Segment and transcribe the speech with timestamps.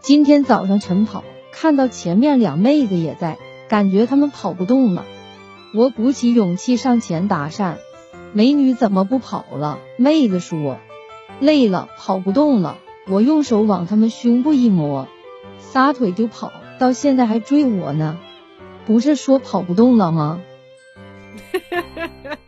[0.00, 3.36] 今天早上晨跑，看到前面两妹子也在，
[3.68, 5.04] 感觉她们跑不动了。
[5.74, 7.74] 我鼓起勇气上前搭讪，
[8.32, 9.78] 美女怎么不跑了？
[9.98, 10.78] 妹子说
[11.38, 12.78] 累了，跑不动了。
[13.08, 15.06] 我用手往她们胸部一摸，
[15.58, 18.18] 撒腿就跑，到现在还追我呢。
[18.86, 20.40] 不是说跑不动了吗？
[21.52, 22.38] 哈哈哈哈。